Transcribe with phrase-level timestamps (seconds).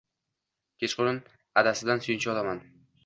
[0.83, 1.21] Kechqurun
[1.63, 2.65] adasidan suyunchi olaman.